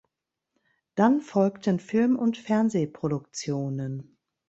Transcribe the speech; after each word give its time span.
Dann 0.95 1.21
folgten 1.21 1.79
Film- 1.79 2.15
und 2.17 2.35
Fernsehproduktionen. 2.35 4.17